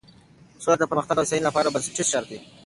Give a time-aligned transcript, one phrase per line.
[0.63, 2.39] سوله د پرمختګ او هوساینې لپاره بنسټیز شرط دی.